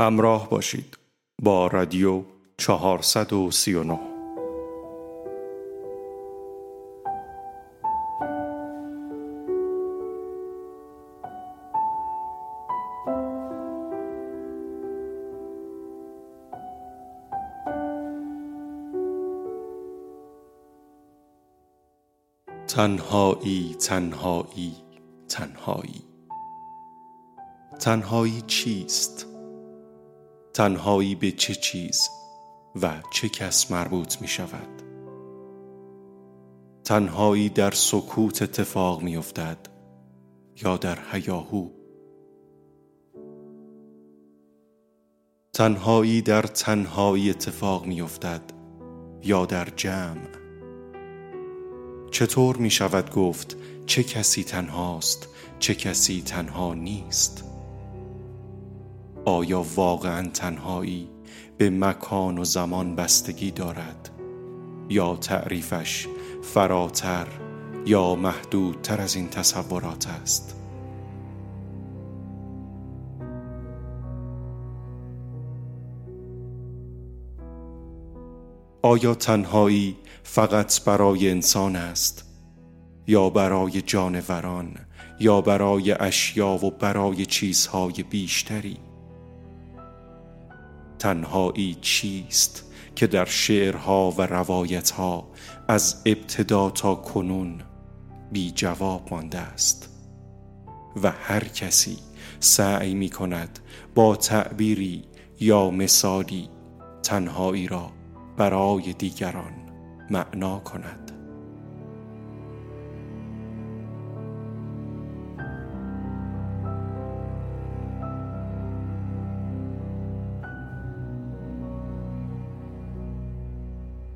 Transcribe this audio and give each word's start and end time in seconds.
همراه 0.00 0.50
باشید. 0.50 0.98
با 1.42 1.66
رادیو 1.66 2.22
439 2.58 3.98
تنهایی 22.68 23.74
تنهایی 23.74 24.76
تنهایی. 25.28 26.04
تنهایی 27.80 28.42
چیست؟ 28.46 29.29
تنهایی 30.54 31.14
به 31.14 31.32
چه 31.32 31.54
چیز 31.54 32.00
و 32.82 33.02
چه 33.12 33.28
کس 33.28 33.70
مربوط 33.70 34.20
می 34.20 34.28
شود؟ 34.28 34.82
تنهایی 36.84 37.48
در 37.48 37.70
سکوت 37.70 38.42
اتفاق 38.42 39.02
می 39.02 39.16
افتد 39.16 39.58
یا 40.62 40.76
در 40.76 40.98
هیاهو 41.12 41.68
تنهایی 45.52 46.22
در 46.22 46.42
تنهایی 46.42 47.30
اتفاق 47.30 47.86
می 47.86 48.00
افتد 48.00 48.42
یا 49.22 49.46
در 49.46 49.68
جمع؟ 49.76 50.28
چطور 52.10 52.56
می 52.56 52.70
شود 52.70 53.10
گفت 53.10 53.56
چه 53.86 54.02
کسی 54.02 54.44
تنهاست 54.44 55.28
چه 55.58 55.74
کسی 55.74 56.22
تنها 56.22 56.74
نیست؟ 56.74 57.44
آیا 59.24 59.64
واقعا 59.74 60.28
تنهایی 60.28 61.08
به 61.58 61.70
مکان 61.70 62.38
و 62.38 62.44
زمان 62.44 62.96
بستگی 62.96 63.50
دارد؟ 63.50 64.10
یا 64.88 65.16
تعریفش 65.16 66.06
فراتر 66.42 67.26
یا 67.86 68.14
محدودتر 68.14 69.00
از 69.00 69.16
این 69.16 69.28
تصورات 69.28 70.08
است؟ 70.22 70.56
آیا 78.82 79.14
تنهایی 79.14 79.96
فقط 80.22 80.84
برای 80.84 81.30
انسان 81.30 81.76
است؟ 81.76 82.24
یا 83.06 83.30
برای 83.30 83.82
جانوران؟ 83.82 84.74
یا 85.20 85.40
برای 85.40 85.92
اشیا 85.92 86.64
و 86.64 86.70
برای 86.70 87.26
چیزهای 87.26 88.02
بیشتری؟ 88.10 88.89
تنهایی 91.00 91.78
چیست 91.80 92.64
که 92.96 93.06
در 93.06 93.24
شعرها 93.24 94.10
و 94.10 94.22
روایتها 94.22 95.28
از 95.68 96.02
ابتدا 96.06 96.70
تا 96.70 96.94
کنون 96.94 97.62
بی 98.32 98.50
جواب 98.50 99.08
مانده 99.10 99.38
است 99.38 99.88
و 101.02 101.10
هر 101.10 101.44
کسی 101.44 101.98
سعی 102.40 102.94
می 102.94 103.10
کند 103.10 103.58
با 103.94 104.16
تعبیری 104.16 105.04
یا 105.40 105.70
مثالی 105.70 106.48
تنهایی 107.02 107.68
را 107.68 107.90
برای 108.36 108.92
دیگران 108.92 109.52
معنا 110.10 110.58
کند. 110.58 111.19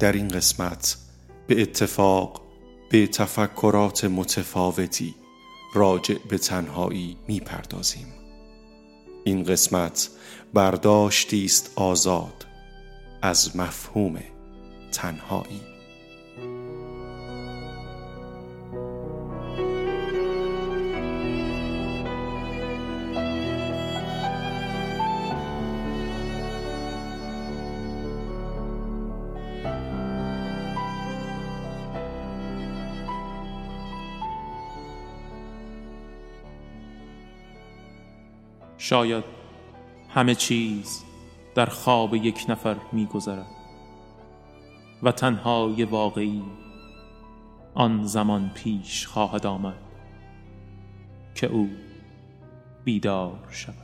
در 0.04 0.12
این 0.12 0.28
قسمت 0.28 0.96
به 1.46 1.62
اتفاق 1.62 2.42
به 2.90 3.06
تفکرات 3.06 4.04
متفاوتی 4.04 5.14
راجع 5.74 6.14
به 6.28 6.38
تنهایی 6.38 7.16
می‌پردازیم. 7.28 8.06
این 9.24 9.42
قسمت 9.42 10.08
برداشتی 10.54 11.44
است 11.44 11.72
آزاد 11.76 12.46
از 13.22 13.56
مفهوم 13.56 14.20
تنهایی. 14.92 15.73
شاید 38.84 39.24
همه 40.08 40.34
چیز 40.34 41.04
در 41.54 41.66
خواب 41.66 42.14
یک 42.14 42.44
نفر 42.48 42.76
میگذرد 42.92 43.46
و 45.02 45.12
تنهای 45.12 45.84
واقعی 45.84 46.42
آن 47.74 48.06
زمان 48.06 48.50
پیش 48.54 49.06
خواهد 49.06 49.46
آمد 49.46 49.82
که 51.34 51.46
او 51.46 51.70
بیدار 52.84 53.48
شود. 53.50 53.83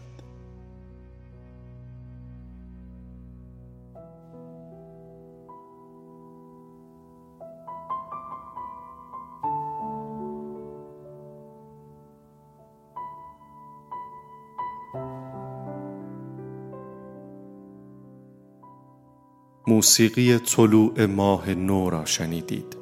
موسیقی 19.81 20.39
طلوع 20.39 21.07
ماه 21.07 21.51
نو 21.51 21.91
را 21.91 22.05
شنیدید. 22.05 22.77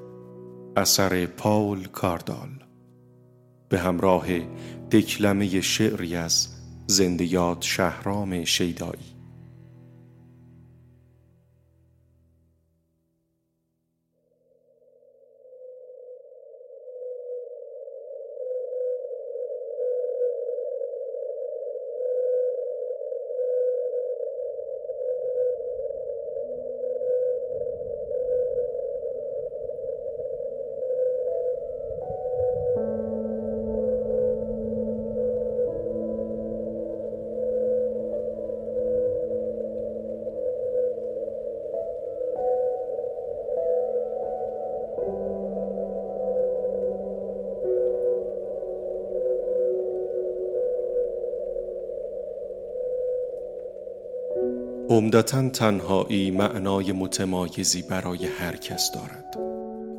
اثر 0.76 1.26
پاول 1.26 1.84
کاردال. 1.84 2.48
به 3.69 3.78
همراه 3.78 4.26
دکلمه 4.92 5.60
شعری 5.60 6.16
از 6.16 6.48
زندیات 6.86 7.62
شهرام 7.62 8.44
شیدایی. 8.44 9.18
عمدتا 54.89 55.49
تنهایی 55.49 56.31
معنای 56.31 56.93
متمایزی 56.93 57.83
برای 57.83 58.27
هر 58.27 58.57
کس 58.57 58.93
دارد 58.93 59.39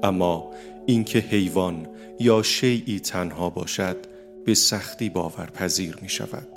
اما 0.04 0.52
اینکه 0.86 1.20
حیوان 1.20 1.88
یا 2.20 2.44
شیعی 2.44 3.00
تنها 3.00 3.50
باشد 3.50 3.98
به 4.46 4.54
سختی 4.54 5.10
باورپذیر 5.10 5.98
می 6.02 6.10
شود 6.10 6.48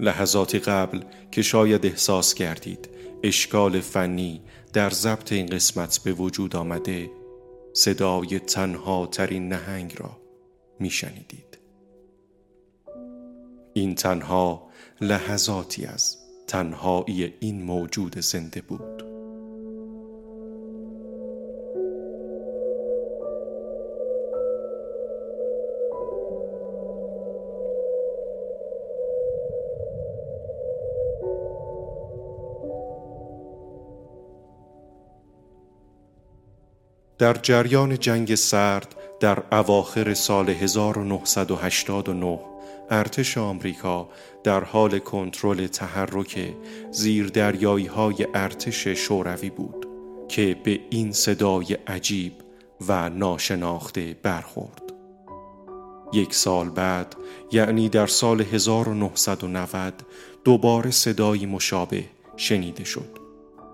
لحظاتی 0.00 0.58
قبل 0.58 1.00
که 1.30 1.42
شاید 1.42 1.86
احساس 1.86 2.34
کردید 2.34 2.88
اشکال 3.22 3.80
فنی 3.80 4.42
در 4.72 4.90
ضبط 4.90 5.32
این 5.32 5.46
قسمت 5.46 6.00
به 6.04 6.12
وجود 6.12 6.56
آمده 6.56 7.10
صدای 7.72 8.38
تنها 8.38 9.06
ترین 9.06 9.48
نهنگ 9.48 9.94
را 9.96 10.16
می 10.80 10.90
شنیدید. 10.90 11.58
این 13.72 13.94
تنها 13.94 14.68
لحظاتی 15.00 15.86
از 15.86 16.27
تنهایی 16.48 17.34
این 17.40 17.62
موجود 17.62 18.20
زنده 18.20 18.60
بود. 18.60 19.04
در 37.18 37.34
جریان 37.34 37.98
جنگ 37.98 38.34
سرد 38.34 38.94
در 39.20 39.42
اواخر 39.52 40.14
سال 40.14 40.50
1989 40.50 42.38
ارتش 42.90 43.38
آمریکا 43.38 44.08
در 44.44 44.64
حال 44.64 44.98
کنترل 44.98 45.66
تحرک 45.66 46.54
زیردریایی 46.90 47.86
های 47.86 48.26
ارتش 48.34 48.88
شوروی 48.88 49.50
بود 49.50 49.86
که 50.28 50.56
به 50.64 50.80
این 50.90 51.12
صدای 51.12 51.74
عجیب 51.86 52.32
و 52.88 53.10
ناشناخته 53.10 54.16
برخورد. 54.22 54.82
یک 56.12 56.34
سال 56.34 56.70
بعد 56.70 57.16
یعنی 57.52 57.88
در 57.88 58.06
سال 58.06 58.40
1990 58.40 60.02
دوباره 60.44 60.90
صدایی 60.90 61.46
مشابه 61.46 62.04
شنیده 62.36 62.84
شد 62.84 63.18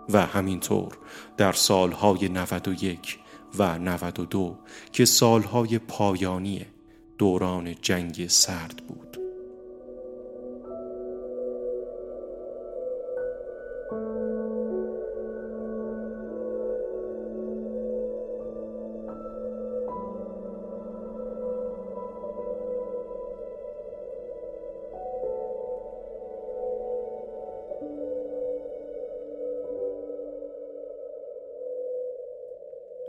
و 0.08 0.26
همینطور 0.26 0.98
در 1.36 1.52
سالهای 1.52 2.28
91 2.28 3.18
و 3.58 3.78
92 3.78 4.58
که 4.92 5.04
سالهای 5.04 5.78
پایانی 5.78 6.66
دوران 7.18 7.74
جنگ 7.82 8.28
سرد 8.28 8.82
بود. 8.88 9.03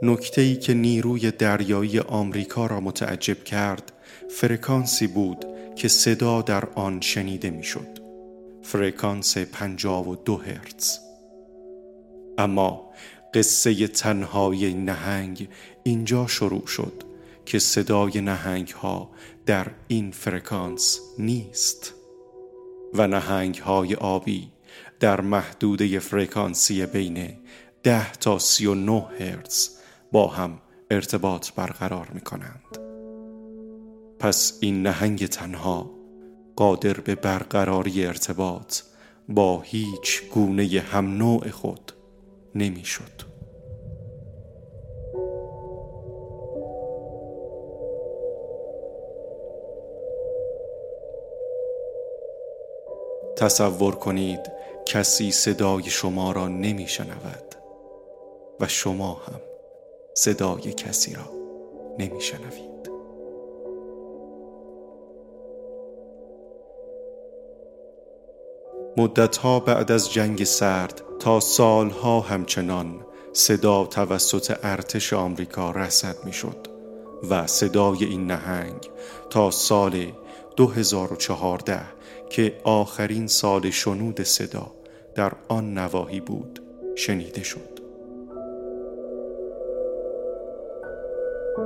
نکته 0.06 0.42
ای 0.42 0.56
که 0.56 0.74
نیروی 0.74 1.32
دریایی 1.32 2.00
آمریکا 2.00 2.66
را 2.66 2.80
متعجب 2.80 3.44
کرد 3.44 3.92
فرکانسی 4.30 5.08
بود 5.08 5.46
که 5.76 5.88
صدا 5.88 6.42
در 6.42 6.66
آن 6.66 7.02
شنیده 7.02 7.50
می‌شد. 7.50 8.00
فرکانس 8.64 9.38
پنجاه 9.38 10.08
و 10.08 10.16
دو 10.16 10.38
هرتز 10.38 10.98
اما 12.38 12.90
قصه 13.34 13.88
تنهایی 13.88 14.74
نهنگ 14.74 15.48
اینجا 15.84 16.28
شروع 16.28 16.68
شد 16.68 17.04
که 17.46 17.60
صدای 17.60 18.22
نهنگ 18.22 18.68
ها 18.68 19.10
در 19.46 19.68
این 19.88 20.12
فرکانس 20.12 21.00
نیست 21.20 21.94
و 22.94 23.08
نهنگ 23.08 23.56
های 23.56 23.96
آبی 23.96 24.52
در 25.00 25.22
محدوده 25.22 26.00
فرکانسی 26.00 26.86
بین 26.86 27.38
ده 27.84 28.12
تا 28.12 28.40
سی 28.40 28.66
و 28.66 28.76
نه 28.76 29.08
هرتز 29.20 29.70
با 30.16 30.28
هم 30.28 30.58
ارتباط 30.92 31.52
برقرار 31.52 32.08
می 32.14 32.22
کنند. 32.22 32.78
پس 34.20 34.58
این 34.62 34.84
نهنگ 34.84 35.26
تنها 35.26 35.92
قادر 36.56 36.94
به 36.94 37.16
برقراری 37.16 38.06
ارتباط 38.06 38.80
با 39.30 39.62
هیچ 39.62 40.30
گونه 40.34 40.84
هم 40.92 41.18
نوع 41.18 41.50
خود 41.50 41.92
نمی‌شد. 42.56 43.22
تصور 53.38 53.96
کنید 53.96 54.52
کسی 54.86 55.32
صدای 55.32 55.84
شما 55.84 56.32
را 56.32 56.48
نمی 56.48 56.88
شنود 56.88 57.56
و 58.60 58.68
شما 58.68 59.14
هم 59.14 59.55
صدای 60.18 60.74
کسی 60.74 61.14
را 61.14 61.30
نمیشنوید. 62.00 62.90
مدتها 68.98 69.60
بعد 69.60 69.92
از 69.92 70.14
جنگ 70.14 70.44
سرد 70.44 71.02
تا 71.20 71.40
سالها 71.40 72.20
همچنان 72.20 73.06
صدا 73.34 73.86
توسط 73.86 74.58
ارتش 74.64 75.14
آمریکا 75.14 75.72
رسد 75.72 76.16
می‌شد 76.26 76.68
و 77.30 77.48
صدای 77.48 78.06
این 78.06 78.28
نهنگ 78.28 78.90
تا 79.30 79.52
سال 79.52 80.12
2014 80.56 81.82
که 82.30 82.58
آخرین 82.64 83.28
سال 83.28 83.70
شنود 83.70 84.24
صدا 84.24 84.72
در 85.16 85.34
آن 85.48 85.78
نواحی 85.78 86.20
بود 86.20 86.62
شنیده 86.96 87.44
شد. 87.44 87.75
بیش 91.56 91.64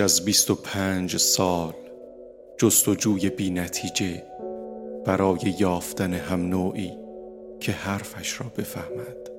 از 0.00 0.24
بیست 0.24 0.50
و 0.50 0.54
پنج 0.54 1.16
سال 1.16 1.72
جستجوی 2.58 3.30
بی 3.30 3.50
نتیجه 3.50 4.22
برای 5.04 5.54
یافتن 5.58 6.14
هم 6.14 6.48
نوعی 6.48 6.92
که 7.60 7.72
حرفش 7.72 8.40
را 8.40 8.46
بفهمد. 8.58 9.31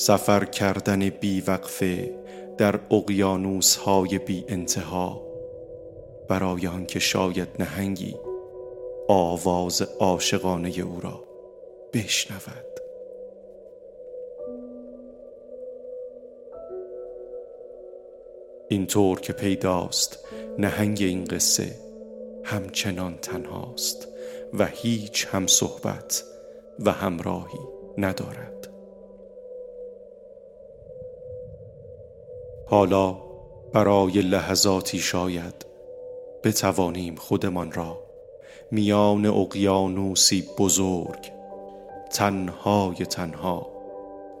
سفر 0.00 0.44
کردن 0.44 1.08
بی 1.08 1.40
وقفه 1.40 2.14
در 2.58 2.80
اقیانوس 2.90 3.76
های 3.76 4.18
بی 4.18 4.44
انتها 4.48 5.22
برای 6.28 6.66
آنکه 6.66 6.98
شاید 6.98 7.48
نهنگی 7.58 8.16
آواز 9.08 9.82
عاشقانه 9.82 10.80
او 10.80 11.00
را 11.00 11.24
بشنود. 11.92 12.80
اینطور 18.68 19.20
که 19.20 19.32
پیداست 19.32 20.18
نهنگ 20.58 20.98
این 21.00 21.24
قصه 21.24 21.74
همچنان 22.44 23.18
تنهاست 23.22 24.08
و 24.54 24.66
هیچ 24.66 25.26
هم 25.30 25.46
صحبت 25.46 26.24
و 26.78 26.92
همراهی 26.92 27.60
ندارد. 27.98 28.69
حالا 32.70 33.16
برای 33.72 34.12
لحظاتی 34.22 34.98
شاید 34.98 35.66
بتوانیم 36.44 37.14
خودمان 37.14 37.72
را 37.72 38.02
میان 38.70 39.26
اقیانوسی 39.26 40.48
بزرگ 40.58 41.32
تنهای 42.10 42.94
تنها 42.94 43.70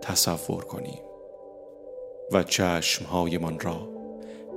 تصور 0.02 0.64
کنیم 0.64 1.00
و 2.32 2.42
چشمهایمان 2.42 3.60
را 3.60 3.88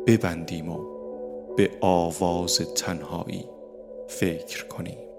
ببندیم 0.08 0.70
و 0.70 0.80
به 1.58 1.72
آواز 1.82 2.58
تنهایی 2.58 3.50
فکر 4.08 4.68
کنیم. 4.68 5.13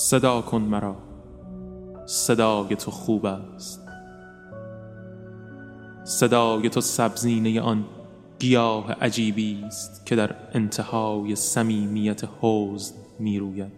صدا 0.00 0.40
کن 0.42 0.62
مرا. 0.62 0.96
صدای 2.06 2.76
تو 2.76 2.90
خوب 2.90 3.26
است. 3.26 3.88
صدای 6.04 6.68
تو 6.68 6.80
سبزینه 6.80 7.60
آن 7.60 7.84
گیاه 8.38 8.92
عجیبی 8.92 9.64
است 9.66 10.06
که 10.06 10.16
در 10.16 10.34
انتهای 10.52 11.36
صمیمیت 11.36 12.24
حوزن 12.24 12.94
می 13.18 13.38
روید 13.38 13.72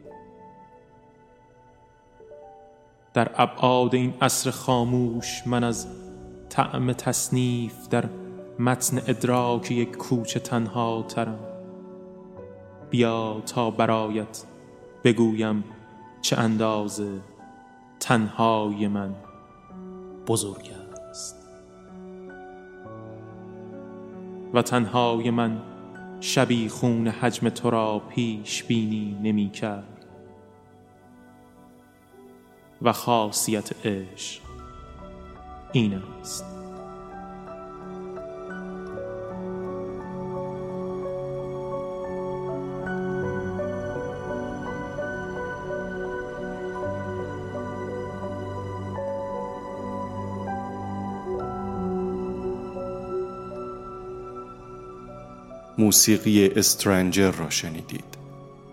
در 3.14 3.30
ابعاد 3.36 3.94
این 3.94 4.14
عصر 4.20 4.50
خاموش 4.50 5.42
من 5.46 5.64
از 5.64 5.86
طعم 6.48 6.92
تصنیف 6.92 7.88
در 7.88 8.04
متن 8.58 8.98
ادراک 8.98 9.70
یک 9.70 9.96
کوچه 9.96 10.40
تنها 10.40 11.02
ترم. 11.08 11.38
بیا 12.90 13.42
تا 13.46 13.70
برایت 13.70 14.44
بگویم 15.04 15.64
چه 16.22 16.38
اندازه 16.38 17.20
تنهای 18.00 18.88
من 18.88 19.14
بزرگ 20.26 20.70
است. 21.10 21.36
و 24.54 24.62
تنهای 24.62 25.30
من 25.30 25.62
شبی 26.20 26.68
خون 26.68 27.08
حجم 27.08 27.48
تو 27.48 27.70
را 27.70 27.98
پیش 27.98 28.64
بینی 28.64 29.18
نمی 29.22 29.50
کرد. 29.50 30.06
و 32.82 32.92
خاصیت 32.92 33.86
عشق 33.86 34.42
این 35.72 35.94
است. 36.20 36.59
موسیقی 55.78 56.48
استرنجر 56.48 57.30
را 57.30 57.50
شنیدید. 57.50 58.04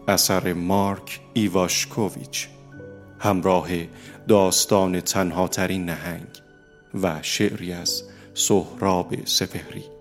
اثر 0.07 0.53
مارک 0.53 1.19
ایواشکوویچ 1.33 2.47
همراه 3.19 3.69
داستان 4.27 4.99
تنهاترین 5.01 5.85
نهنگ 5.85 6.27
و 7.03 7.19
شعری 7.21 7.73
از 7.73 8.03
سهراب 8.33 9.25
سپهری. 9.25 9.96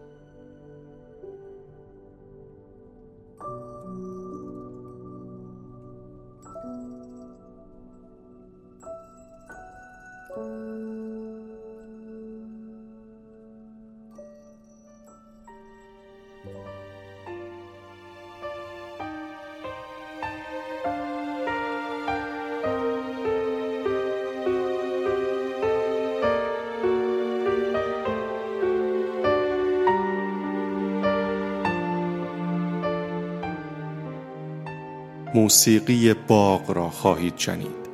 موسیقی 35.36 36.14
باغ 36.14 36.70
را 36.70 36.90
خواهید 36.90 37.36
شنید. 37.36 37.86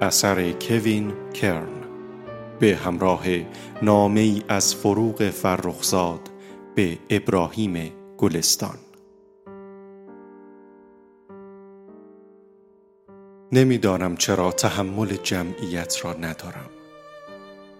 اثر 0.00 0.52
کوین 0.52 1.12
کرن. 1.34 1.68
به 2.60 2.76
همراه 2.76 3.24
نامه 3.82 4.20
ای 4.20 4.42
از 4.48 4.74
فروغ 4.74 5.30
فرخزاد 5.30 6.20
به 6.74 6.98
ابراهیم 7.10 7.92
گلستان. 8.16 8.78
نمی‌دانم 13.52 14.16
چرا 14.16 14.52
تحمل 14.52 15.16
جمعیت 15.22 16.04
را 16.04 16.12
ندارم. 16.12 16.70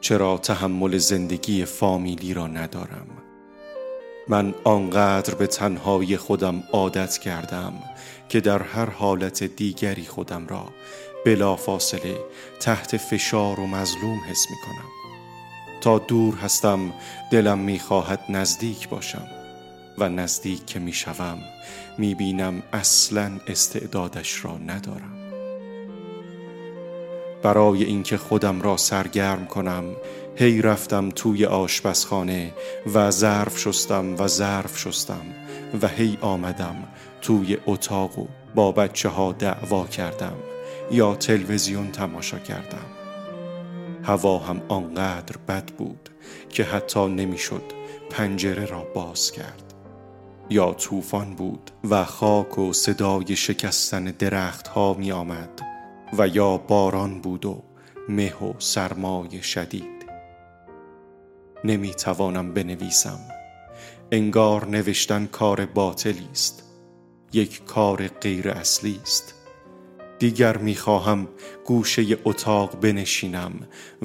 چرا 0.00 0.38
تحمل 0.38 0.98
زندگی 0.98 1.64
فامیلی 1.64 2.34
را 2.34 2.46
ندارم. 2.46 3.06
من 4.28 4.54
آنقدر 4.64 5.34
به 5.34 5.46
تنهایی 5.46 6.16
خودم 6.16 6.62
عادت 6.72 7.18
کردم 7.18 7.72
که 8.28 8.40
در 8.40 8.62
هر 8.62 8.90
حالت 8.90 9.44
دیگری 9.44 10.04
خودم 10.04 10.46
را 10.46 10.64
بلافاصله 11.24 12.16
تحت 12.60 12.96
فشار 12.96 13.60
و 13.60 13.66
مظلوم 13.66 14.18
حس 14.30 14.46
می 14.50 14.56
کنم. 14.66 14.88
تا 15.80 15.98
دور 15.98 16.34
هستم 16.34 16.92
دلم 17.30 17.58
می 17.58 17.78
خواهد 17.78 18.20
نزدیک 18.28 18.88
باشم 18.88 19.26
و 19.98 20.08
نزدیک 20.08 20.66
که 20.66 20.78
می 20.78 20.92
شوم 20.92 21.38
می 21.98 22.14
بینم 22.14 22.62
اصلا 22.72 23.30
استعدادش 23.46 24.44
را 24.44 24.58
ندارم. 24.58 25.18
برای 27.42 27.84
اینکه 27.84 28.16
خودم 28.16 28.62
را 28.62 28.76
سرگرم 28.76 29.46
کنم 29.46 29.84
هی 30.38 30.62
رفتم 30.62 31.10
توی 31.10 31.46
آشپزخانه 31.46 32.52
و 32.94 33.10
ظرف 33.10 33.58
شستم 33.58 34.14
و 34.18 34.26
ظرف 34.26 34.78
شستم 34.78 35.22
و 35.82 35.88
هی 35.88 36.18
آمدم 36.20 36.76
توی 37.20 37.58
اتاق 37.66 38.18
و 38.18 38.26
با 38.54 38.72
بچه 38.72 39.08
ها 39.08 39.32
دعوا 39.32 39.86
کردم 39.86 40.36
یا 40.90 41.14
تلویزیون 41.14 41.92
تماشا 41.92 42.38
کردم. 42.38 42.86
هوا 44.04 44.38
هم 44.38 44.60
آنقدر 44.68 45.36
بد 45.48 45.66
بود 45.66 46.08
که 46.48 46.64
حتی 46.64 47.06
نمی‌شد 47.06 47.62
پنجره 48.10 48.64
را 48.64 48.84
باز 48.94 49.32
کرد. 49.32 49.74
یا 50.50 50.72
طوفان 50.72 51.34
بود 51.34 51.70
و 51.90 52.04
خاک 52.04 52.58
و 52.58 52.72
صدای 52.72 53.36
شکستن 53.36 54.04
درخت 54.04 54.68
ها 54.68 54.94
می 54.94 55.12
آمد 55.12 55.60
و 56.18 56.28
یا 56.28 56.56
باران 56.56 57.20
بود 57.20 57.46
و 57.46 57.62
مه 58.08 58.44
و 58.44 58.52
سرمای 58.58 59.42
شدید. 59.42 59.97
نمی 61.64 61.90
توانم 61.94 62.54
بنویسم. 62.54 63.20
انگار 64.12 64.66
نوشتن 64.66 65.26
کار 65.26 65.66
باطلی 65.66 66.28
است. 66.32 66.62
یک 67.32 67.64
کار 67.64 68.08
غیر 68.08 68.50
اصلی 68.50 69.00
است. 69.02 69.34
دیگر 70.18 70.56
می‌خواهم 70.56 71.28
گوشه 71.64 72.18
اتاق 72.24 72.80
بنشینم 72.80 73.52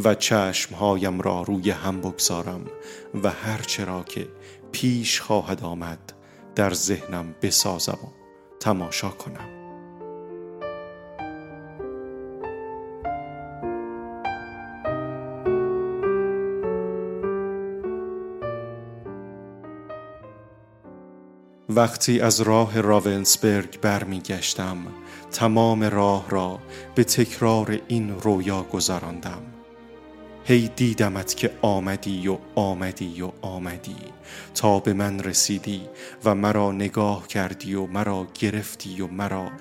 و 0.03 0.15
چشمهایم 0.15 1.21
را 1.21 1.41
روی 1.41 1.71
هم 1.71 2.01
بگذارم 2.01 2.65
و 3.23 3.29
هرچرا 3.29 4.03
که 4.03 4.27
پیش 4.71 5.21
خواهد 5.21 5.63
آمد 5.63 6.13
در 6.55 6.73
ذهنم 6.73 7.35
بسازم 7.41 7.99
و 8.03 8.07
تماشا 8.59 9.09
کنم. 9.09 9.62
وقتی 21.75 22.19
از 22.19 22.41
راه 22.41 22.81
راونسبرگ 22.81 23.79
برمیگشتم 23.79 24.77
تمام 25.31 25.83
راه 25.83 26.29
را 26.29 26.59
به 26.95 27.03
تکرار 27.03 27.79
این 27.87 28.19
رویا 28.19 28.63
گذراندم 28.63 29.41
هی 30.45 30.71
دیدمت 30.75 31.35
که 31.35 31.51
آمدی 31.61 32.27
و 32.27 32.37
آمدی 32.55 33.21
و 33.21 33.31
آمدی 33.41 33.95
تا 34.55 34.79
به 34.79 34.93
من 34.93 35.19
رسیدی 35.19 35.81
و 36.25 36.35
مرا 36.35 36.71
نگاه 36.71 37.27
کردی 37.27 37.75
و 37.75 37.85
مرا 37.85 38.27
گرفتی 38.33 39.01
و 39.01 39.07
مرا 39.07 39.51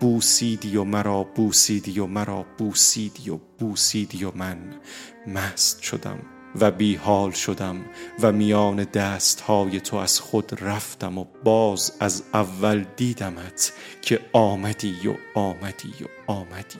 بوسیدی 0.00 0.76
و 0.76 0.84
مرا 0.84 1.24
بوسیدی 1.24 1.98
و 1.98 2.06
مرا 2.06 2.46
بوسیدی 2.58 3.30
و 3.30 3.38
بوسیدی 3.58 4.24
و 4.24 4.32
من 4.34 4.58
مست 5.26 5.82
شدم. 5.82 6.39
و 6.60 6.70
بی 6.70 6.94
حال 6.94 7.30
شدم 7.30 7.76
و 8.22 8.32
میان 8.32 8.84
دست 8.84 9.40
های 9.40 9.80
تو 9.80 9.96
از 9.96 10.20
خود 10.20 10.62
رفتم 10.62 11.18
و 11.18 11.24
باز 11.44 11.96
از 12.00 12.22
اول 12.34 12.84
دیدمت 12.96 13.72
که 14.02 14.20
آمدی 14.32 15.08
و 15.08 15.38
آمدی 15.38 15.94
و 16.00 16.32
آمدی. 16.32 16.78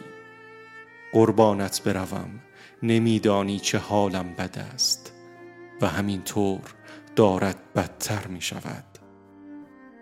قربانت 1.12 1.82
بروم 1.82 2.40
نمیدانی 2.82 3.58
چه 3.58 3.78
حالم 3.78 4.34
بد 4.34 4.58
است 4.74 5.12
و 5.80 5.86
همین 5.86 6.22
طور 6.22 6.60
دارد 7.16 7.56
بدتر 7.74 8.26
می 8.26 8.40
شود 8.40 8.84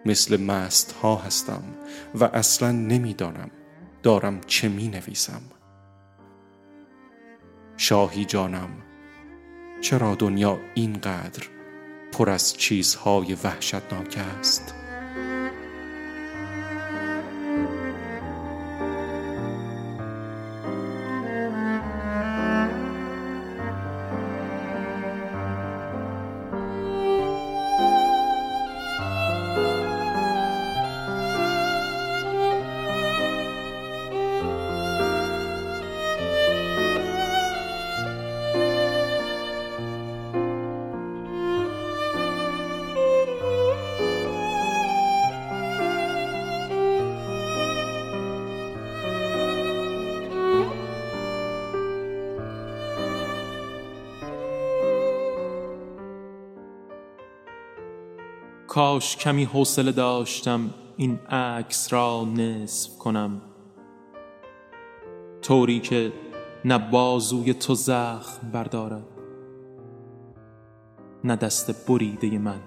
مثل 0.07 0.43
مست 0.43 0.93
ها 0.93 1.17
هستم 1.17 1.63
و 2.15 2.25
اصلا 2.25 2.73
نمی‌دانم 2.73 3.51
دارم 4.03 4.41
چه 4.47 4.69
می 4.69 4.89
نویسم 4.89 5.43
شاهی 7.77 8.25
جانم 8.25 8.69
چرا 9.81 10.15
دنیا 10.15 10.61
اینقدر 10.75 11.47
پر 12.13 12.31
از 12.31 12.57
چیزهای 12.57 13.37
وحشتناک 13.45 14.19
است؟ 14.39 14.75
کاش 58.79 59.17
کمی 59.17 59.45
حوصله 59.45 59.93
داشتم 59.93 60.71
این 60.97 61.19
عکس 61.19 61.93
را 61.93 62.25
نصف 62.25 62.99
کنم. 62.99 63.41
طوری 65.43 65.81
که 65.81 66.13
نه 66.65 66.79
بازوی 66.79 67.55
تو 67.55 67.75
زخم 67.75 68.51
بردارد 68.53 69.07
نه 71.25 71.37
دست 71.37 71.87
بریده 71.87 72.39
من 72.39 72.61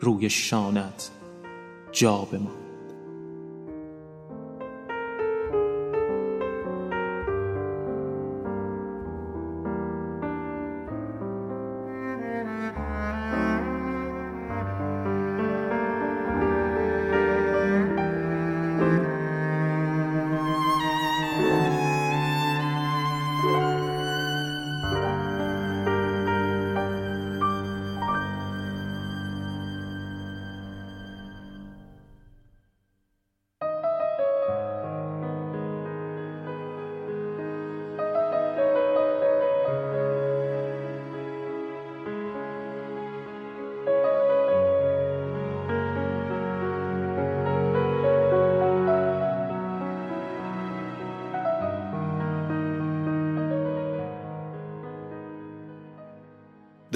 روی 0.00 0.30
شانت 0.30 1.10
جا 1.92 2.18
بمان 2.32 2.67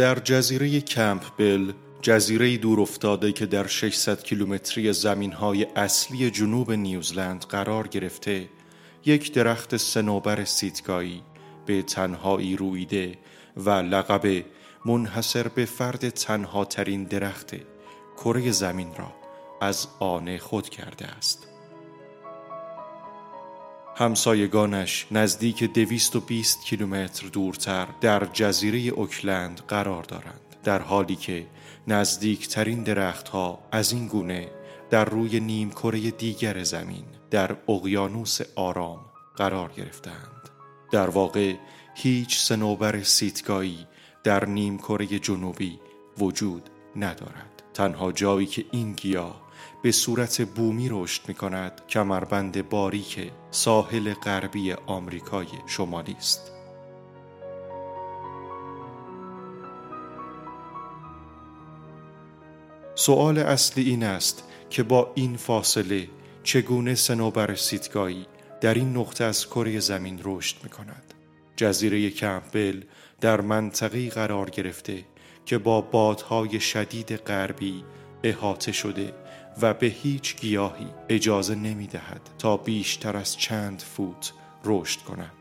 در 0.02 0.14
جزیره 0.14 0.80
کمپ 0.80 1.22
جزیره 2.02 2.56
دور 2.56 2.80
افتاده 2.80 3.32
که 3.32 3.46
در 3.46 3.66
600 3.66 4.22
کیلومتری 4.22 4.92
زمینهای 4.92 5.66
اصلی 5.76 6.30
جنوب 6.30 6.72
نیوزلند 6.72 7.44
قرار 7.44 7.88
گرفته 7.88 8.48
یک 9.04 9.32
درخت 9.32 9.76
سنوبر 9.76 10.44
سیتکایی 10.44 11.22
به 11.66 11.82
تنهایی 11.82 12.56
رویده 12.56 13.18
و 13.56 13.70
لقب 13.70 14.44
منحصر 14.84 15.48
به 15.48 15.64
فرد 15.64 16.08
تنها 16.08 16.64
ترین 16.64 17.04
درخت 17.04 17.54
کره 18.16 18.50
زمین 18.50 18.94
را 18.98 19.12
از 19.60 19.88
آن 19.98 20.38
خود 20.38 20.68
کرده 20.68 21.06
است. 21.06 21.51
همسایگانش 23.96 25.06
نزدیک 25.10 25.64
دویست 25.64 26.16
و 26.16 26.20
بیست 26.20 26.64
کیلومتر 26.64 27.26
دورتر 27.26 27.88
در 28.00 28.24
جزیره 28.24 28.78
اوکلند 28.78 29.60
قرار 29.68 30.02
دارند. 30.02 30.40
در 30.64 30.82
حالی 30.82 31.16
که 31.16 31.46
نزدیکترین 31.88 32.82
درختها 32.82 33.58
از 33.72 33.92
این 33.92 34.06
گونه 34.06 34.48
در 34.90 35.04
روی 35.04 35.40
نیم 35.40 35.70
کره 35.70 36.10
دیگر 36.10 36.62
زمین 36.62 37.04
در 37.30 37.56
اقیانوس 37.68 38.38
آرام 38.56 39.00
قرار 39.36 39.72
گرفتند 39.76 40.48
در 40.92 41.10
واقع 41.10 41.54
هیچ 41.94 42.38
سنوبر 42.38 43.02
سیتگایی 43.02 43.86
در 44.24 44.44
نیم 44.44 44.78
کره 44.78 45.06
جنوبی 45.06 45.78
وجود 46.18 46.70
ندارد. 46.96 47.62
تنها 47.74 48.12
جایی 48.12 48.46
که 48.46 48.64
این 48.70 48.92
گیاه 48.92 49.41
به 49.82 49.92
صورت 49.92 50.42
بومی 50.42 50.88
رشد 50.90 51.22
می 51.28 51.34
کند 51.34 51.80
کمربند 51.88 52.68
باریک 52.68 53.30
ساحل 53.50 54.14
غربی 54.14 54.72
آمریکای 54.72 55.46
شمالی 55.66 56.16
است. 56.18 56.52
سوال 62.94 63.38
اصلی 63.38 63.84
این 63.84 64.04
است 64.04 64.44
که 64.70 64.82
با 64.82 65.12
این 65.14 65.36
فاصله 65.36 66.08
چگونه 66.42 66.94
سنوبر 66.94 67.54
سیتگایی 67.54 68.26
در 68.60 68.74
این 68.74 68.96
نقطه 68.96 69.24
از 69.24 69.46
کره 69.46 69.80
زمین 69.80 70.20
رشد 70.24 70.56
می 70.64 70.70
کند. 70.70 71.14
جزیره 71.56 72.10
کمپبل 72.10 72.82
در 73.20 73.40
منطقی 73.40 74.10
قرار 74.10 74.50
گرفته 74.50 75.04
که 75.46 75.58
با 75.58 75.80
بادهای 75.80 76.60
شدید 76.60 77.16
غربی 77.16 77.84
احاطه 78.22 78.72
شده 78.72 79.21
و 79.62 79.74
به 79.74 79.86
هیچ 79.86 80.36
گیاهی 80.36 80.86
اجازه 81.08 81.54
نمی 81.54 81.86
دهد 81.86 82.30
تا 82.38 82.56
بیشتر 82.56 83.16
از 83.16 83.36
چند 83.36 83.82
فوت 83.82 84.32
رشد 84.64 85.00
کند. 85.00 85.32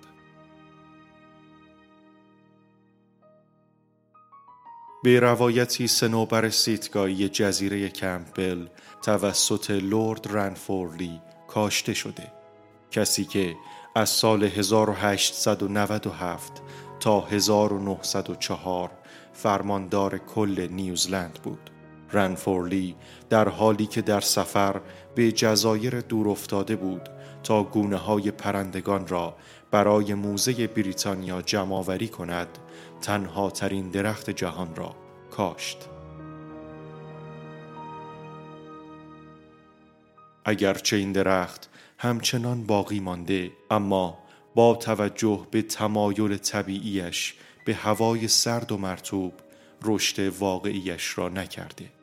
به 5.03 5.19
روایتی 5.19 5.87
سنوبر 5.87 6.49
سیتگایی 6.49 7.29
جزیره 7.29 7.89
کمپبل 7.89 8.67
توسط 9.01 9.71
لورد 9.71 10.27
رنفورلی 10.29 11.21
کاشته 11.47 11.93
شده 11.93 12.31
کسی 12.91 13.25
که 13.25 13.55
از 13.95 14.09
سال 14.09 14.43
1897 14.43 16.61
تا 16.99 17.21
1904 17.21 18.91
فرماندار 19.33 20.17
کل 20.17 20.67
نیوزلند 20.71 21.39
بود 21.43 21.70
رنفورلی 22.13 22.95
در 23.29 23.49
حالی 23.49 23.85
که 23.85 24.01
در 24.01 24.19
سفر 24.19 24.81
به 25.15 25.31
جزایر 25.31 26.01
دور 26.01 26.29
افتاده 26.29 26.75
بود 26.75 27.09
تا 27.43 27.63
گونه 27.63 27.97
های 27.97 28.31
پرندگان 28.31 29.07
را 29.07 29.35
برای 29.71 30.13
موزه 30.13 30.67
بریتانیا 30.67 31.41
جمعآوری 31.41 32.07
کند 32.07 32.47
تنها 33.01 33.49
ترین 33.49 33.89
درخت 33.89 34.29
جهان 34.29 34.75
را 34.75 34.95
کاشت. 35.31 35.77
اگرچه 40.45 40.95
این 40.95 41.11
درخت 41.11 41.69
همچنان 41.97 42.63
باقی 42.63 42.99
مانده 42.99 43.51
اما 43.71 44.17
با 44.55 44.75
توجه 44.75 45.47
به 45.51 45.61
تمایل 45.61 46.37
طبیعیش 46.37 47.35
به 47.65 47.73
هوای 47.75 48.27
سرد 48.27 48.71
و 48.71 48.77
مرتوب 48.77 49.33
رشد 49.83 50.33
واقعیش 50.39 51.17
را 51.17 51.29
نکرده. 51.29 52.00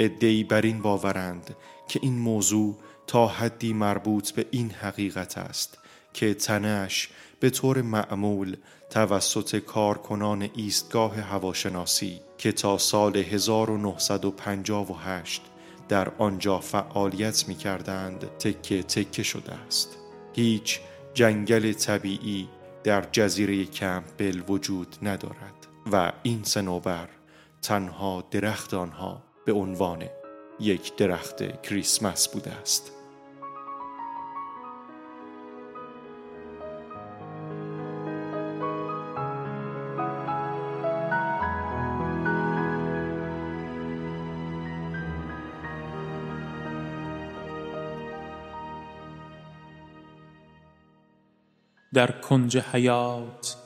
ادهی 0.00 0.44
بر 0.44 0.60
این 0.60 0.82
باورند 0.82 1.56
که 1.88 2.00
این 2.02 2.18
موضوع 2.18 2.76
تا 3.06 3.26
حدی 3.26 3.72
مربوط 3.72 4.30
به 4.30 4.46
این 4.50 4.70
حقیقت 4.70 5.38
است 5.38 5.78
که 6.12 6.34
تنش 6.34 7.08
به 7.40 7.50
طور 7.50 7.82
معمول 7.82 8.56
توسط 8.90 9.56
کارکنان 9.56 10.48
ایستگاه 10.54 11.20
هواشناسی 11.20 12.20
که 12.38 12.52
تا 12.52 12.78
سال 12.78 13.16
1958 13.16 15.42
در 15.88 16.12
آنجا 16.18 16.60
فعالیت 16.60 17.48
می 17.48 17.54
کردند 17.54 18.24
تکه 18.38 18.82
تکه 18.82 19.22
شده 19.22 19.54
است. 19.54 19.96
هیچ 20.32 20.80
جنگل 21.14 21.72
طبیعی 21.72 22.48
در 22.84 23.04
جزیره 23.12 23.64
کمپبل 23.64 24.42
وجود 24.48 24.96
ندارد 25.02 25.66
و 25.92 26.12
این 26.22 26.44
سنوبر 26.44 27.08
تنها 27.62 28.24
درخت 28.30 28.74
آنها 28.74 29.22
به 29.46 29.52
عنوان 29.52 30.02
یک 30.60 30.96
درخت 30.96 31.62
کریسمس 31.62 32.28
بوده 32.28 32.52
است. 32.52 32.92
در 51.94 52.10
کنج 52.10 52.58
حیات 52.58 53.56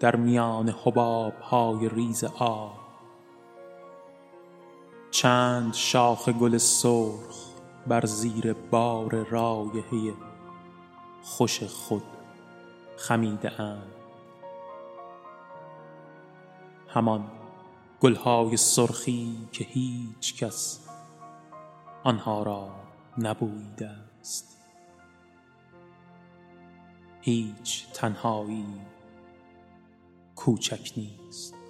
در 0.00 0.16
میان 0.16 0.68
حباب 0.68 1.40
های 1.40 1.88
ریز 1.88 2.24
آب 2.24 2.83
چند 5.14 5.74
شاخ 5.74 6.28
گل 6.28 6.58
سرخ 6.58 7.54
بر 7.86 8.06
زیر 8.06 8.52
بار 8.52 9.26
رایحه 9.30 10.14
خوش 11.22 11.62
خود 11.62 12.02
خمیده 12.96 13.60
اند. 13.60 13.92
همان 16.88 17.30
گلهای 18.00 18.56
سرخی 18.56 19.48
که 19.52 19.64
هیچ 19.64 20.36
کس 20.36 20.88
آنها 22.04 22.42
را 22.42 22.70
نبویده 23.18 23.90
است. 24.20 24.60
هیچ 27.20 27.86
تنهایی 27.92 28.80
کوچک 30.36 30.92
نیست. 30.96 31.63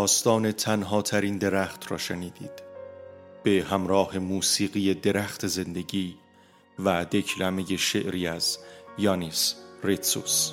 داستان 0.00 0.52
تنها 0.52 1.02
ترین 1.02 1.38
درخت 1.38 1.92
را 1.92 1.98
شنیدید. 1.98 2.62
به 3.42 3.66
همراه 3.70 4.18
موسیقی 4.18 4.94
درخت 4.94 5.46
زندگی 5.46 6.16
و 6.84 7.04
دکلمه 7.04 7.76
شعری 7.76 8.26
از 8.26 8.58
یانیس 8.98 9.54
ریتسوس. 9.84 10.52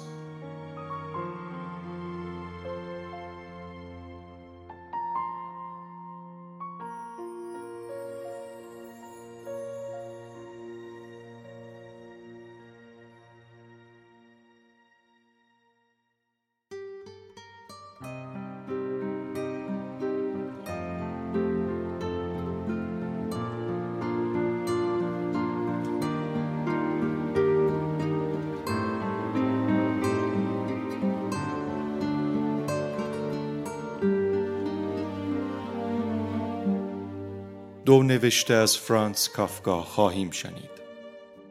نوشته 38.07 38.53
از 38.53 38.77
فرانس 38.77 39.29
کافکا 39.29 39.81
خواهیم 39.81 40.31
شنید. 40.31 40.77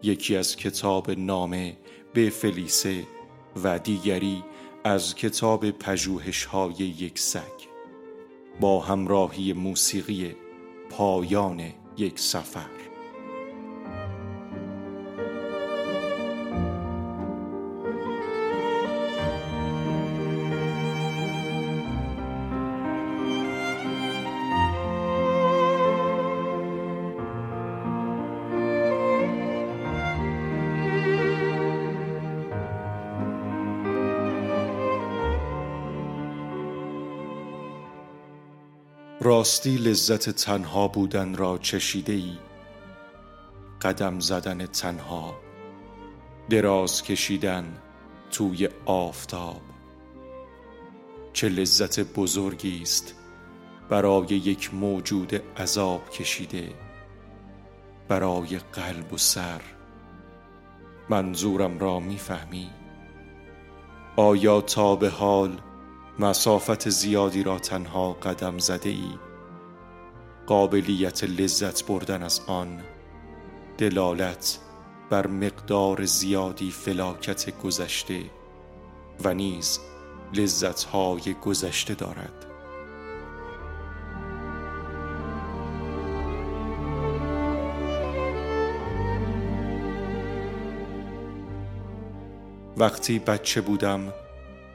یکی 0.03 0.37
از 0.37 0.57
کتاب 0.57 1.11
نامه 1.11 1.77
به 2.14 2.31
فلیسه 2.31 3.07
و 3.64 3.79
دیگری 3.79 4.45
از 4.85 5.14
کتاب 5.14 5.71
پژوهش 5.71 6.45
های 6.45 6.75
یک 6.75 7.19
سگ. 7.19 7.40
با 8.61 8.81
همراهی 8.81 9.53
موسیقی 9.53 10.37
پایان 10.90 11.73
یک 11.97 12.19
سفر. 12.19 12.95
راستی 39.46 39.76
لذت 39.76 40.30
تنها 40.30 40.88
بودن 40.88 41.35
را 41.35 41.59
چشیده 41.59 42.12
ای 42.12 42.38
قدم 43.82 44.20
زدن 44.20 44.66
تنها 44.66 45.35
دراز 46.50 47.02
کشیدن 47.02 47.78
توی 48.30 48.68
آفتاب. 48.87 49.61
چه 51.32 51.48
لذت 51.48 52.00
بزرگی 52.00 52.82
است 52.82 53.14
برای 53.88 54.26
یک 54.26 54.74
موجود 54.74 55.42
عذاب 55.56 56.11
کشیده. 56.11 56.74
برای 58.09 58.59
قلب 58.72 59.12
و 59.12 59.18
سر 59.18 59.61
منظورم 61.09 61.78
را 61.78 62.00
می‌فهمی؟ 62.00 62.70
آیا 64.16 64.61
تا 64.61 64.96
به 64.96 65.09
حال 65.09 65.61
مسافت 66.18 66.88
زیادی 66.88 67.42
را 67.42 67.59
تنها 67.59 68.12
قدم 68.12 68.59
زده 68.59 68.90
ای 68.90 69.25
قابلیت 70.46 71.24
لذت 71.24 71.87
بردن 71.87 72.22
از 72.22 72.40
آن 72.46 72.80
دلالت 73.78 74.59
بر 75.11 75.26
مقدار 75.26 76.04
زیادی 76.04 76.70
فلاکت 76.70 77.59
گذشته 77.59 78.20
و 79.24 79.35
نیز 79.35 79.80
لذتهای 80.35 81.35
گذشته 81.42 81.94
دارد. 81.94 82.46
وقتی 92.76 93.18
بچه 93.18 93.61
بودم 93.61 94.12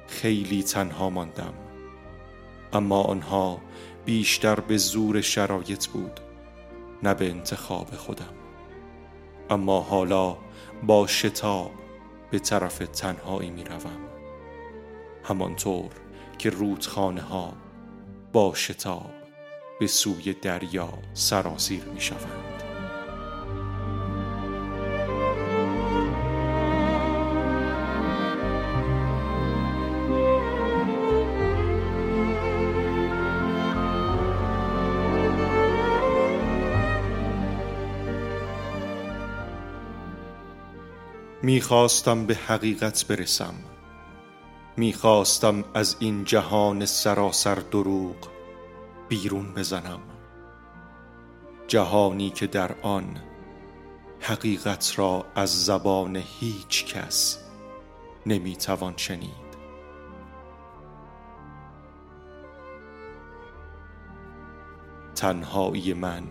خیلی 0.07 0.63
تنها 0.63 1.10
ماندم. 1.10 1.53
اما 2.73 3.01
آنها 3.01 3.62
بیشتر 4.05 4.59
به 4.59 4.77
زور 4.77 5.21
شرایط 5.21 5.87
بود 5.87 6.19
نه 7.03 7.13
به 7.13 7.29
انتخاب 7.29 7.95
خودم. 7.95 8.33
اما 9.49 9.81
حالا 9.81 10.37
با 10.83 11.07
شتاب 11.07 11.71
به 12.31 12.39
طرف 12.39 12.77
تنهایی 12.77 13.49
می 13.49 13.63
روم. 13.63 13.99
همانطور 15.23 15.91
که 16.37 16.49
رودخانه 16.49 17.21
ها 17.21 17.53
با 18.33 18.53
شتاب 18.55 19.11
به 19.79 19.87
سوی 19.87 20.33
دریا 20.33 20.89
سرازیر 21.13 21.83
می 21.83 22.01
شوند. 22.01 22.50
می‌خواستم 41.51 42.25
به 42.25 42.35
حقیقت 42.35 43.07
برسم. 43.07 43.53
می‌خواستم 44.77 45.63
از 45.73 45.95
این 45.99 46.23
جهان 46.23 46.85
سراسر 46.85 47.55
دروغ 47.55 48.15
بیرون 49.09 49.53
بزنم. 49.53 49.99
جهانی 51.67 52.29
که 52.29 52.47
در 52.47 52.75
آن 52.81 53.17
حقیقت 54.19 54.93
را 54.95 55.25
از 55.35 55.65
زبان 55.65 56.15
هیچ 56.39 56.85
کس 56.85 57.39
نمی‌توان 58.25 58.93
شنید. 58.97 59.51
تنهایی 65.15 65.93
من 65.93 66.23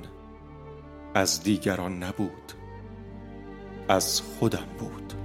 از 1.15 1.43
دیگران 1.43 2.03
نبود. 2.03 2.60
از 3.91 4.21
خودم 4.21 4.67
بود. 4.79 5.20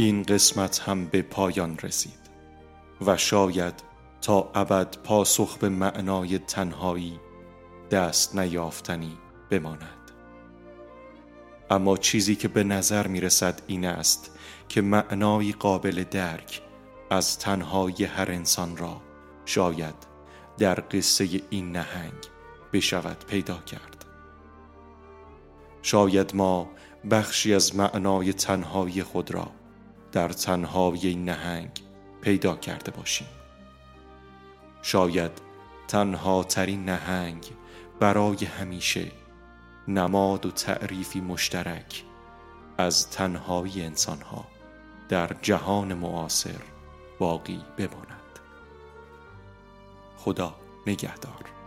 این 0.00 0.22
قسمت 0.22 0.78
هم 0.78 1.06
به 1.06 1.22
پایان 1.22 1.78
رسید 1.78 2.30
و 3.06 3.16
شاید 3.16 3.74
تا 4.22 4.50
ابد 4.54 4.96
پاسخ 5.04 5.58
به 5.58 5.68
معنای 5.68 6.38
تنهایی 6.38 7.20
دست 7.90 8.36
نیافتنی 8.36 9.18
بماند. 9.50 10.10
اما 11.70 11.96
چیزی 11.96 12.36
که 12.36 12.48
به 12.48 12.64
نظر 12.64 13.06
می 13.06 13.20
رسد 13.20 13.62
این 13.66 13.84
است 13.84 14.30
که 14.68 14.82
معنایی 14.82 15.52
قابل 15.52 16.04
درک 16.10 16.62
از 17.10 17.38
تنهایی 17.38 18.04
هر 18.04 18.30
انسان 18.30 18.76
را 18.76 19.00
شاید 19.44 19.94
در 20.58 20.82
قصه 20.90 21.28
این 21.50 21.72
نهنگ 21.72 22.26
بشود 22.72 23.24
پیدا 23.28 23.58
کرد. 23.58 24.04
شاید 25.82 26.36
ما 26.36 26.70
بخشی 27.10 27.54
از 27.54 27.76
معنای 27.76 28.32
تنهایی 28.32 29.02
خود 29.02 29.30
را 29.30 29.59
در 30.12 30.28
تنهایی 30.28 31.16
نهنگ 31.16 31.70
پیدا 32.20 32.56
کرده 32.56 32.90
باشیم. 32.90 33.28
شاید 34.82 35.30
تنها 35.88 36.42
ترین 36.44 36.84
نهنگ 36.84 37.46
برای 38.00 38.44
همیشه 38.44 39.06
نماد 39.88 40.46
و 40.46 40.50
تعریفی 40.50 41.20
مشترک 41.20 42.04
از 42.78 43.10
تنهایی 43.10 43.82
انسانها 43.82 44.44
در 45.08 45.30
جهان 45.42 45.94
معاصر 45.94 46.60
باقی 47.18 47.64
بماند. 47.76 48.38
خدا 50.16 50.54
نگهدار. 50.86 51.59